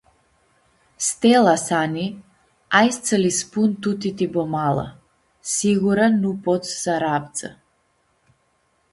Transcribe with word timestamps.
Stela 1.07 1.51
Sani, 1.63 2.05
Ai 2.79 2.87
s-tsã 2.95 3.17
li 3.23 3.31
spun 3.39 3.69
tuti 3.83 4.09
ti 4.17 4.25
Bomala, 4.33 4.87
siyura 5.51 6.05
nu 6.21 6.29
pots 6.45 6.69
s-aravdzã. 6.81 7.49